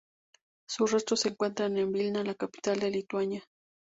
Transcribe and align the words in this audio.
Sus 0.67 0.93
restos 0.93 1.19
se 1.19 1.29
encuentran 1.29 1.77
en 1.77 1.91
Vilna, 1.91 2.23
la 2.23 2.33
capital 2.33 2.79
de 2.79 2.89
Lituania. 2.89 3.43